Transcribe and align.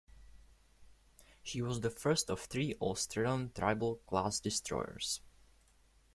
She 1.43 1.61
was 1.61 1.81
the 1.81 1.91
first 1.91 2.31
of 2.31 2.39
three 2.39 2.73
Australian 2.81 3.51
Tribal 3.53 3.97
class 4.07 4.39
destroyers. 4.39 5.21